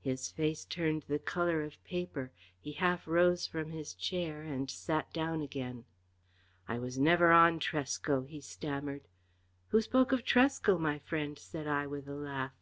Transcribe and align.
His 0.00 0.28
face 0.32 0.64
turned 0.64 1.02
the 1.06 1.20
colour 1.20 1.62
of 1.62 1.80
paper, 1.84 2.32
he 2.58 2.72
half 2.72 3.06
rose 3.06 3.46
from 3.46 3.70
his 3.70 3.94
chair 3.94 4.42
and 4.42 4.68
sat 4.68 5.12
down 5.12 5.40
again. 5.40 5.84
"I 6.66 6.80
was 6.80 6.98
never 6.98 7.30
on 7.30 7.60
Tresco," 7.60 8.22
he 8.22 8.40
stammered. 8.40 9.06
"Who 9.68 9.80
spoke 9.80 10.10
of 10.10 10.24
Tresco, 10.24 10.78
my 10.78 10.98
friend?" 10.98 11.38
said 11.38 11.68
I, 11.68 11.86
with 11.86 12.08
a 12.08 12.16
laugh. 12.16 12.54